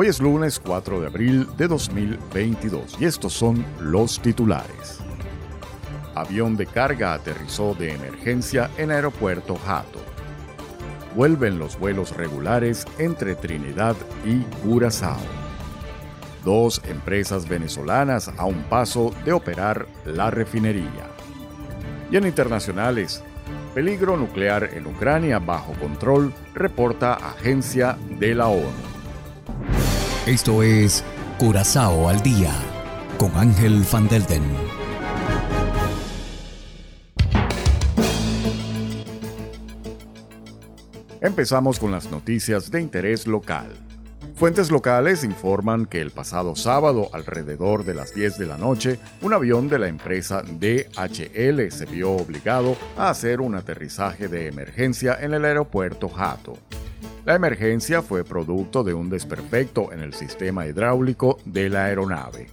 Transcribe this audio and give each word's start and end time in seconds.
Hoy 0.00 0.06
es 0.06 0.20
lunes 0.20 0.60
4 0.60 1.00
de 1.00 1.08
abril 1.08 1.48
de 1.56 1.66
2022 1.66 2.98
y 3.00 3.04
estos 3.04 3.32
son 3.32 3.66
los 3.80 4.22
titulares. 4.22 5.00
Avión 6.14 6.56
de 6.56 6.66
carga 6.66 7.14
aterrizó 7.14 7.74
de 7.74 7.94
emergencia 7.94 8.70
en 8.78 8.92
aeropuerto 8.92 9.56
Jato. 9.56 9.98
Vuelven 11.16 11.58
los 11.58 11.76
vuelos 11.80 12.16
regulares 12.16 12.84
entre 12.98 13.34
Trinidad 13.34 13.96
y 14.24 14.42
Curazao. 14.62 15.18
Dos 16.44 16.80
empresas 16.84 17.48
venezolanas 17.48 18.28
a 18.28 18.44
un 18.44 18.62
paso 18.68 19.12
de 19.24 19.32
operar 19.32 19.88
la 20.04 20.30
refinería. 20.30 21.08
Y 22.08 22.18
en 22.18 22.24
internacionales, 22.24 23.24
peligro 23.74 24.16
nuclear 24.16 24.70
en 24.74 24.86
Ucrania 24.86 25.40
bajo 25.40 25.72
control, 25.72 26.32
reporta 26.54 27.14
Agencia 27.14 27.98
de 28.10 28.36
la 28.36 28.46
ONU. 28.46 28.87
Esto 30.28 30.62
es 30.62 31.02
Curazao 31.38 32.06
al 32.06 32.22
día 32.22 32.52
con 33.16 33.34
Ángel 33.34 33.82
Van 33.90 34.06
Delden. 34.08 34.42
Empezamos 41.22 41.78
con 41.78 41.92
las 41.92 42.10
noticias 42.10 42.70
de 42.70 42.78
interés 42.78 43.26
local. 43.26 43.68
Fuentes 44.34 44.70
locales 44.70 45.24
informan 45.24 45.86
que 45.86 46.02
el 46.02 46.10
pasado 46.10 46.54
sábado, 46.56 47.08
alrededor 47.14 47.86
de 47.86 47.94
las 47.94 48.14
10 48.14 48.36
de 48.36 48.46
la 48.46 48.58
noche, 48.58 49.00
un 49.22 49.32
avión 49.32 49.70
de 49.70 49.78
la 49.78 49.88
empresa 49.88 50.42
DHL 50.42 51.70
se 51.70 51.86
vio 51.90 52.12
obligado 52.12 52.76
a 52.98 53.08
hacer 53.08 53.40
un 53.40 53.54
aterrizaje 53.54 54.28
de 54.28 54.46
emergencia 54.48 55.16
en 55.18 55.32
el 55.32 55.46
aeropuerto 55.46 56.10
Hato. 56.14 56.58
La 57.28 57.34
emergencia 57.34 58.00
fue 58.00 58.24
producto 58.24 58.82
de 58.82 58.94
un 58.94 59.10
desperfecto 59.10 59.92
en 59.92 60.00
el 60.00 60.14
sistema 60.14 60.66
hidráulico 60.66 61.36
de 61.44 61.68
la 61.68 61.84
aeronave. 61.84 62.46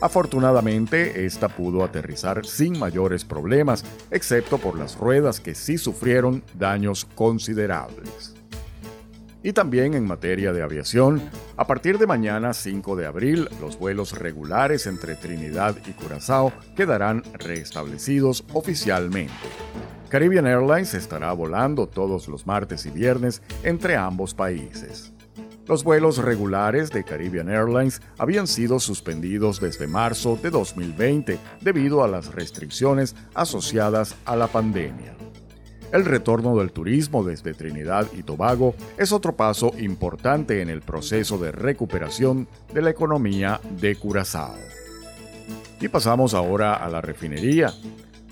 Afortunadamente, 0.00 1.26
esta 1.26 1.48
pudo 1.48 1.84
aterrizar 1.84 2.44
sin 2.44 2.76
mayores 2.76 3.24
problemas, 3.24 3.84
excepto 4.10 4.58
por 4.58 4.76
las 4.76 4.98
ruedas 4.98 5.38
que 5.38 5.54
sí 5.54 5.78
sufrieron 5.78 6.42
daños 6.58 7.04
considerables. 7.14 8.34
Y 9.42 9.54
también 9.54 9.94
en 9.94 10.06
materia 10.06 10.52
de 10.52 10.62
aviación, 10.62 11.22
a 11.56 11.66
partir 11.66 11.98
de 11.98 12.06
mañana 12.06 12.52
5 12.52 12.94
de 12.96 13.06
abril, 13.06 13.48
los 13.60 13.78
vuelos 13.78 14.18
regulares 14.18 14.86
entre 14.86 15.14
Trinidad 15.16 15.76
y 15.86 15.92
Curazao 15.92 16.52
quedarán 16.76 17.22
restablecidos 17.34 18.44
oficialmente. 18.52 19.32
Caribbean 20.10 20.46
Airlines 20.46 20.92
estará 20.92 21.32
volando 21.32 21.86
todos 21.86 22.28
los 22.28 22.46
martes 22.46 22.84
y 22.84 22.90
viernes 22.90 23.42
entre 23.62 23.96
ambos 23.96 24.34
países. 24.34 25.12
Los 25.66 25.84
vuelos 25.84 26.18
regulares 26.18 26.90
de 26.90 27.04
Caribbean 27.04 27.48
Airlines 27.48 28.02
habían 28.18 28.48
sido 28.48 28.80
suspendidos 28.80 29.60
desde 29.60 29.86
marzo 29.86 30.36
de 30.42 30.50
2020 30.50 31.38
debido 31.60 32.02
a 32.02 32.08
las 32.08 32.34
restricciones 32.34 33.14
asociadas 33.34 34.16
a 34.24 34.34
la 34.34 34.48
pandemia. 34.48 35.14
El 35.92 36.04
retorno 36.04 36.56
del 36.56 36.70
turismo 36.70 37.24
desde 37.24 37.52
Trinidad 37.52 38.06
y 38.16 38.22
Tobago 38.22 38.74
es 38.96 39.10
otro 39.10 39.34
paso 39.34 39.72
importante 39.78 40.62
en 40.62 40.70
el 40.70 40.82
proceso 40.82 41.36
de 41.36 41.50
recuperación 41.50 42.46
de 42.72 42.82
la 42.82 42.90
economía 42.90 43.60
de 43.80 43.96
Curazao. 43.96 44.54
Y 45.80 45.88
pasamos 45.88 46.34
ahora 46.34 46.74
a 46.74 46.88
la 46.88 47.00
refinería. 47.00 47.72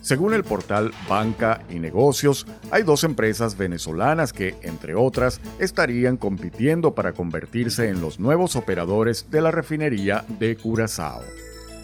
Según 0.01 0.35
el 0.35 0.45
portal 0.45 0.93
Banca 1.09 1.65
y 1.69 1.81
Negocios, 1.81 2.47
hay 2.71 2.85
dos 2.85 3.03
empresas 3.03 3.59
venezolanas 3.59 4.33
que, 4.33 4.55
entre 4.63 4.95
otras, 4.95 5.41
estarían 5.59 6.17
compitiendo 6.17 6.95
para 6.95 7.13
convertirse 7.13 7.89
en 7.89 8.01
los 8.01 8.21
nuevos 8.21 8.55
operadores 8.55 9.27
de 9.31 9.41
la 9.41 9.51
refinería 9.51 10.25
de 10.39 10.57
Curazao. 10.57 11.23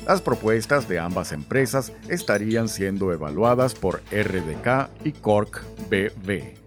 Las 0.07 0.21
propuestas 0.21 0.87
de 0.89 0.99
ambas 0.99 1.33
empresas 1.33 1.93
estarían 2.09 2.69
siendo 2.69 3.13
evaluadas 3.13 3.75
por 3.75 4.03
RDK 4.11 4.91
y 5.05 5.13
Cork 5.13 5.65
BB. 5.89 6.65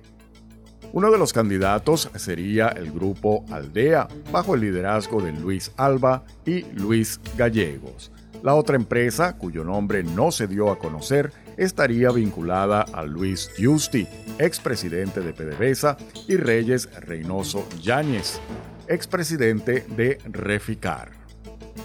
Uno 0.93 1.11
de 1.11 1.19
los 1.19 1.33
candidatos 1.33 2.09
sería 2.15 2.69
el 2.69 2.91
grupo 2.91 3.45
Aldea, 3.51 4.07
bajo 4.31 4.55
el 4.55 4.61
liderazgo 4.61 5.21
de 5.21 5.33
Luis 5.33 5.71
Alba 5.77 6.23
y 6.45 6.63
Luis 6.73 7.19
Gallegos. 7.37 8.11
La 8.41 8.55
otra 8.55 8.75
empresa, 8.75 9.37
cuyo 9.37 9.63
nombre 9.63 10.03
no 10.03 10.31
se 10.31 10.47
dio 10.47 10.71
a 10.71 10.79
conocer, 10.79 11.31
estaría 11.57 12.09
vinculada 12.09 12.81
a 12.81 13.03
Luis 13.03 13.51
Justi, 13.59 14.07
expresidente 14.39 15.21
de 15.21 15.33
PDVSA, 15.33 15.97
y 16.27 16.37
Reyes 16.37 16.89
Reynoso 17.01 17.67
Yáñez, 17.81 18.39
expresidente 18.87 19.85
de 19.95 20.19
Reficar. 20.25 21.26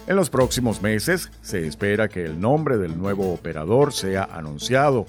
En 0.07 0.15
los 0.15 0.29
próximos 0.29 0.81
meses 0.81 1.31
se 1.41 1.65
espera 1.65 2.07
que 2.07 2.25
el 2.25 2.39
nombre 2.39 2.77
del 2.77 2.97
nuevo 2.97 3.33
operador 3.33 3.93
sea 3.93 4.23
anunciado. 4.23 5.05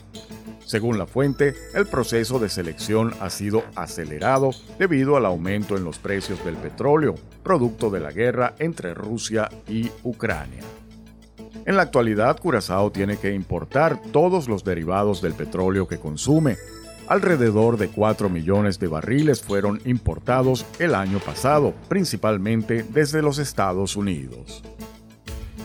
Según 0.65 0.99
la 0.99 1.06
fuente, 1.06 1.55
el 1.75 1.87
proceso 1.87 2.39
de 2.39 2.49
selección 2.49 3.12
ha 3.21 3.28
sido 3.28 3.65
acelerado 3.75 4.50
debido 4.78 5.17
al 5.17 5.27
aumento 5.27 5.77
en 5.77 5.84
los 5.84 5.99
precios 5.99 6.44
del 6.44 6.56
petróleo, 6.56 7.17
producto 7.43 7.91
de 7.91 8.00
la 8.00 8.12
guerra 8.12 8.55
entre 8.59 8.94
Rusia 8.94 9.49
y 9.69 9.91
Ucrania. 10.05 10.62
En 11.67 11.77
la 11.77 11.83
actualidad, 11.83 12.39
Curazao 12.39 12.91
tiene 12.93 13.17
que 13.17 13.33
importar 13.33 14.00
todos 14.12 14.49
los 14.49 14.65
derivados 14.65 15.23
del 15.23 15.34
petróleo 15.34 15.89
que 15.89 15.99
consume. 15.99 16.56
Alrededor 17.09 17.77
de 17.77 17.89
4 17.89 18.31
millones 18.31 18.79
de 18.79 18.89
barriles 18.89 19.43
fueron 19.43 19.81
importados 19.85 20.65
el 20.79 20.95
año 20.95 21.19
pasado, 21.19 21.75
principalmente 21.89 22.83
desde 22.83 23.23
los 23.23 23.39
Estados 23.39 23.97
Unidos. 23.97 24.63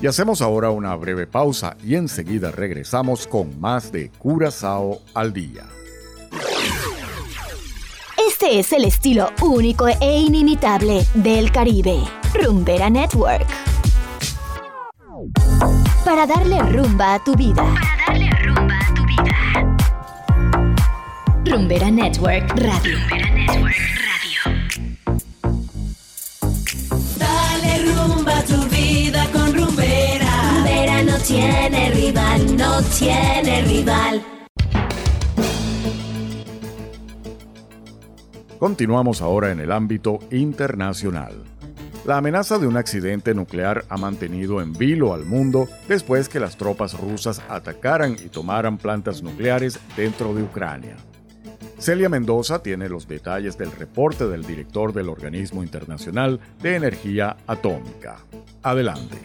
Y 0.02 0.08
hacemos 0.08 0.42
ahora 0.42 0.70
una 0.70 0.96
breve 0.96 1.28
pausa 1.28 1.76
y 1.84 1.96
enseguida 1.96 2.52
regresamos 2.52 3.28
con 3.28 3.60
más 3.60 3.92
de 3.92 4.10
Curazao 4.18 5.00
al 5.14 5.34
día. 5.34 5.66
Este 8.28 8.60
es 8.60 8.72
el 8.74 8.86
estilo 8.86 9.30
único 9.42 9.88
e 9.88 10.20
inimitable 10.20 11.06
del 11.16 11.52
Caribe. 11.52 12.00
Rumbera 12.34 12.90
Network 12.90 13.48
para 16.10 16.26
darle 16.26 16.60
rumba 16.64 17.16
a 17.16 17.24
tu 17.24 17.36
vida. 17.36 17.64
Rumbera 21.50 21.90
Network 21.90 22.48
Radio. 22.58 22.96
Rumbera 23.00 23.32
Network 23.34 23.76
Radio. 24.06 24.42
Dale 27.18 27.92
rumba 27.92 28.38
a 28.38 28.44
tu 28.44 28.70
vida 28.70 29.28
con 29.32 29.56
Rumbera. 29.56 30.52
Rumbera 30.54 31.02
no 31.02 31.18
tiene 31.18 31.90
rival, 31.90 32.56
no 32.56 32.82
tiene 32.84 33.64
rival. 33.64 34.24
Continuamos 38.60 39.24
ahora 39.24 39.52
en 39.52 39.60
el 39.60 39.72
ámbito 39.72 40.20
internacional. 40.30 41.46
La 42.06 42.18
amenaza 42.18 42.60
de 42.60 42.68
un 42.68 42.78
accidente 42.78 43.34
nuclear 43.34 43.86
ha 43.90 43.98
mantenido 43.98 44.62
en 44.62 44.74
vilo 44.74 45.16
al 45.16 45.26
mundo 45.26 45.68
después 45.88 46.30
que 46.30 46.40
las 46.40 46.58
tropas 46.58 46.94
rusas 47.00 47.42
atacaran 47.50 48.18
y 48.24 48.30
tomaran 48.30 48.78
plantas 48.78 49.24
nucleares 49.24 49.80
dentro 49.98 50.36
de 50.36 50.44
Ucrania. 50.44 50.96
Celia 51.80 52.10
Mendoza 52.10 52.62
tiene 52.62 52.90
los 52.90 53.08
detalles 53.08 53.58
del 53.58 53.72
reporte 53.72 54.28
del 54.28 54.46
director 54.46 54.92
del 54.92 55.08
Organismo 55.08 55.64
Internacional 55.64 56.42
de 56.62 56.76
Energía 56.76 57.38
Atómica. 57.48 58.18
Adelante. 58.62 59.18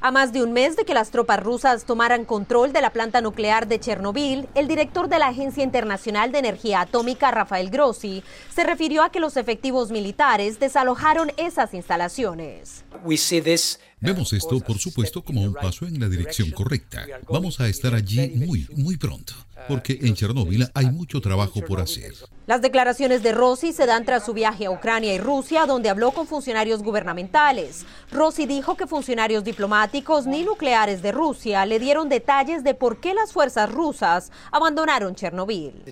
A 0.00 0.10
más 0.10 0.32
de 0.32 0.42
un 0.42 0.54
mes 0.54 0.76
de 0.76 0.84
que 0.84 0.94
las 0.94 1.10
tropas 1.10 1.42
rusas 1.42 1.84
tomaran 1.84 2.24
control 2.24 2.72
de 2.72 2.80
la 2.80 2.90
planta 2.90 3.20
nuclear 3.20 3.68
de 3.68 3.80
Chernobyl, 3.80 4.48
el 4.54 4.66
director 4.66 5.08
de 5.08 5.18
la 5.18 5.26
Agencia 5.26 5.62
Internacional 5.62 6.32
de 6.32 6.38
Energía 6.38 6.80
Atómica, 6.80 7.30
Rafael 7.32 7.68
Grossi, 7.68 8.22
se 8.48 8.64
refirió 8.64 9.02
a 9.02 9.10
que 9.10 9.20
los 9.20 9.36
efectivos 9.36 9.90
militares 9.90 10.58
desalojaron 10.58 11.32
esas 11.36 11.74
instalaciones. 11.74 12.84
We 13.04 13.18
see 13.18 13.42
this 13.42 13.78
Vemos 14.00 14.32
esto, 14.32 14.60
por 14.60 14.78
supuesto, 14.78 15.22
como 15.22 15.42
un 15.42 15.54
paso 15.54 15.86
en 15.86 15.98
la 15.98 16.08
dirección 16.08 16.50
correcta. 16.50 17.04
Vamos 17.28 17.60
a 17.60 17.68
estar 17.68 17.94
allí 17.94 18.28
muy, 18.36 18.66
muy 18.76 18.96
pronto, 18.96 19.32
porque 19.66 19.98
en 20.02 20.14
Chernóbil 20.14 20.68
hay 20.72 20.86
mucho 20.86 21.20
trabajo 21.20 21.60
por 21.64 21.80
hacer. 21.80 22.12
Las 22.46 22.62
declaraciones 22.62 23.22
de 23.22 23.32
Rossi 23.32 23.72
se 23.72 23.86
dan 23.86 24.04
tras 24.04 24.24
su 24.24 24.32
viaje 24.32 24.66
a 24.66 24.70
Ucrania 24.70 25.14
y 25.14 25.18
Rusia, 25.18 25.66
donde 25.66 25.88
habló 25.88 26.12
con 26.12 26.26
funcionarios 26.26 26.82
gubernamentales. 26.82 27.84
Rossi 28.12 28.46
dijo 28.46 28.76
que 28.76 28.86
funcionarios 28.86 29.42
diplomáticos 29.44 30.26
ni 30.26 30.44
nucleares 30.44 31.02
de 31.02 31.12
Rusia 31.12 31.66
le 31.66 31.78
dieron 31.78 32.08
detalles 32.08 32.62
de 32.64 32.74
por 32.74 33.00
qué 33.00 33.14
las 33.14 33.32
fuerzas 33.32 33.70
rusas 33.70 34.30
abandonaron 34.52 35.14
Chernobyl. 35.14 35.82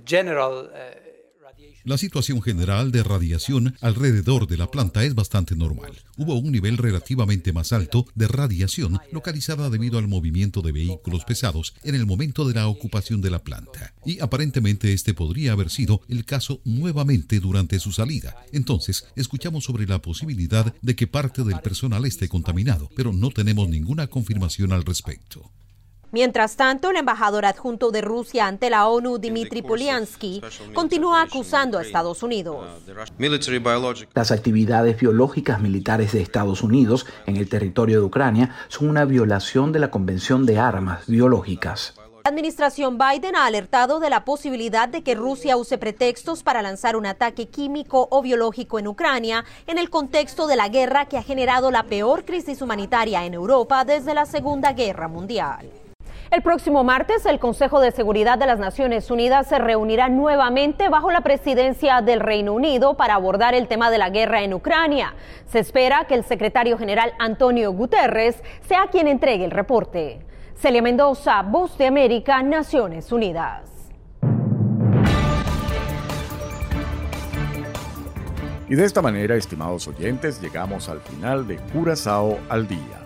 La 1.87 1.99
situación 1.99 2.43
general 2.43 2.91
de 2.91 3.05
radiación 3.05 3.77
alrededor 3.81 4.49
de 4.49 4.57
la 4.57 4.69
planta 4.73 5.05
es 5.05 5.15
bastante 5.15 5.55
normal. 5.55 5.93
Hubo 6.17 6.35
un 6.35 6.51
nivel 6.51 6.79
relativamente 6.79 7.53
más 7.53 7.73
alto 7.73 8.09
de 8.17 8.27
radiación 8.27 8.99
localizada 9.13 9.71
debido 9.71 9.97
al 10.01 10.09
movimiento 10.09 10.63
de 10.63 10.73
vehículos 10.73 11.25
pesados 11.25 11.75
en 11.85 11.95
el 11.95 12.05
momento 12.05 12.45
de 12.49 12.55
la 12.55 12.67
ocupación 12.67 13.21
de 13.21 13.31
la 13.31 13.39
planta. 13.39 13.95
Y 14.05 14.19
aparentemente 14.19 14.93
este 14.93 15.15
podría 15.15 15.53
haber 15.53 15.71
sido 15.71 16.01
el 16.09 16.25
caso 16.25 16.61
nuevamente 16.65 17.39
durante 17.39 17.79
su 17.79 17.93
salida. 17.93 18.35
Entonces, 18.51 19.07
escuchamos 19.15 19.63
sobre 19.63 19.87
la 19.87 20.03
posibilidad 20.03 20.75
de 20.83 20.97
que 20.97 21.07
parte 21.07 21.45
del 21.45 21.61
personal 21.61 22.05
esté 22.05 22.29
contaminado, 22.29 22.91
pero 22.97 23.13
no 23.13 23.31
tenemos 23.31 23.69
ninguna 23.69 24.09
confirmación 24.09 24.73
al 24.73 24.85
respecto. 24.85 25.53
Mientras 26.17 26.57
tanto, 26.57 26.89
el 26.89 26.97
embajador 26.97 27.45
adjunto 27.45 27.91
de 27.91 28.01
Rusia 28.01 28.47
ante 28.47 28.71
la 28.71 28.89
ONU, 28.89 29.19
Dmitry 29.19 29.61
Polyansky, 29.61 30.41
continúa 30.73 31.21
acusando 31.21 31.77
a 31.77 31.83
Estados 31.83 32.23
Unidos. 32.23 32.67
Las 34.15 34.31
actividades 34.31 34.99
biológicas 34.99 35.61
militares 35.61 36.13
de 36.13 36.23
Estados 36.23 36.63
Unidos 36.63 37.05
en 37.27 37.37
el 37.37 37.51
territorio 37.51 38.01
de 38.01 38.07
Ucrania 38.07 38.57
son 38.69 38.89
una 38.89 39.05
violación 39.05 39.73
de 39.73 39.79
la 39.79 39.91
Convención 39.91 40.47
de 40.47 40.59
Armas 40.59 41.07
Biológicas. 41.07 41.93
La 42.25 42.31
administración 42.31 42.97
Biden 42.97 43.37
ha 43.37 43.45
alertado 43.45 44.01
de 44.01 44.09
la 44.09 44.25
posibilidad 44.25 44.89
de 44.89 45.03
que 45.03 45.15
Rusia 45.15 45.59
use 45.59 45.77
pretextos 45.77 46.43
para 46.43 46.63
lanzar 46.63 46.97
un 46.97 47.05
ataque 47.05 47.49
químico 47.49 48.09
o 48.11 48.23
biológico 48.23 48.79
en 48.79 48.89
Ucrania 48.89 49.45
en 49.67 49.77
el 49.77 49.91
contexto 49.91 50.47
de 50.47 50.57
la 50.57 50.71
guerra 50.71 51.05
que 51.05 51.19
ha 51.19 51.23
generado 51.23 51.71
la 51.71 51.83
peor 51.83 52.25
crisis 52.25 52.63
humanitaria 52.63 53.27
en 53.27 53.35
Europa 53.35 53.85
desde 53.85 54.15
la 54.15 54.25
Segunda 54.25 54.73
Guerra 54.73 55.09
Mundial. 55.09 55.71
El 56.33 56.43
próximo 56.43 56.83
martes, 56.83 57.25
el 57.25 57.39
Consejo 57.39 57.81
de 57.81 57.93
Seguridad 57.93 58.37
de 58.37 58.47
las 58.47 58.59
Naciones 58.59 59.13
Unidas 59.13 59.47
se 59.47 59.59
reunirá 59.59 60.09
nuevamente 60.09 60.89
bajo 60.89 61.13
la 61.13 61.21
presidencia 61.21 62.03
del 62.03 62.19
Reino 62.19 62.53
Unido 62.53 62.97
para 62.97 63.15
abordar 63.15 63.55
el 63.55 63.69
tema 63.69 63.93
de 63.93 63.99
la 63.99 64.11
guerra 64.11 64.43
en 64.43 64.53
Ucrania. 64.53 65.15
Se 65.47 65.61
espera 65.61 66.07
que 66.09 66.15
el 66.15 66.25
secretario 66.25 66.79
general 66.79 67.13
Antonio 67.21 67.71
Guterres 67.73 68.43
sea 68.63 68.89
quien 68.91 69.07
entregue 69.07 69.45
el 69.45 69.53
reporte. 69.53 70.27
Celia 70.57 70.83
Mendoza, 70.83 71.43
Voz 71.43 71.79
de 71.79 71.87
América, 71.87 72.43
Naciones 72.43 73.13
Unidas. 73.13 73.71
Y 78.69 78.75
de 78.75 78.85
esta 78.85 79.01
manera, 79.01 79.37
estimados 79.37 79.87
oyentes, 79.87 80.41
llegamos 80.41 80.89
al 80.89 81.01
final 81.01 81.47
de 81.47 81.57
Curazao 81.73 82.37
al 82.49 82.67
Día. 82.67 83.06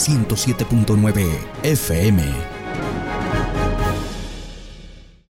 107.9 0.00 1.28
FM. 1.62 2.49